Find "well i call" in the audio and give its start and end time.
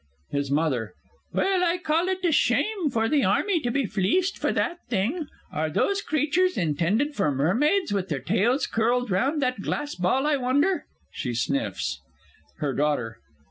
1.31-2.07